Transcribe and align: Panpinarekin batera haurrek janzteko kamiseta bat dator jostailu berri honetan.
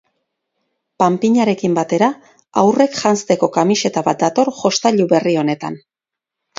Panpinarekin 1.03 1.75
batera 1.81 2.09
haurrek 2.63 2.99
janzteko 3.05 3.53
kamiseta 3.61 4.07
bat 4.11 4.27
dator 4.27 4.53
jostailu 4.65 5.11
berri 5.17 5.41
honetan. 5.47 5.83